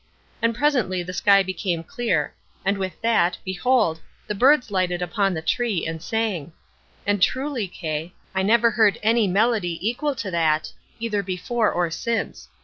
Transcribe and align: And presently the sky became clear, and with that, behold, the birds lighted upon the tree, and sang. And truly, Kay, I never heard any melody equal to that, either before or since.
And 0.41 0.55
presently 0.55 1.03
the 1.03 1.13
sky 1.13 1.43
became 1.43 1.83
clear, 1.83 2.33
and 2.65 2.75
with 2.79 2.99
that, 3.03 3.37
behold, 3.45 3.99
the 4.25 4.33
birds 4.33 4.71
lighted 4.71 4.99
upon 4.99 5.35
the 5.35 5.43
tree, 5.43 5.85
and 5.85 6.01
sang. 6.01 6.53
And 7.05 7.21
truly, 7.21 7.67
Kay, 7.67 8.15
I 8.33 8.41
never 8.41 8.71
heard 8.71 8.97
any 9.03 9.27
melody 9.27 9.77
equal 9.87 10.15
to 10.15 10.31
that, 10.31 10.73
either 10.99 11.21
before 11.21 11.71
or 11.71 11.91
since. 11.91 12.49